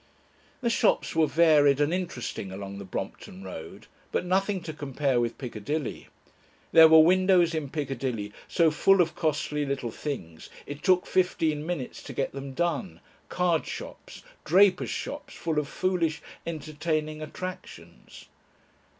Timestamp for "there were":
6.71-7.01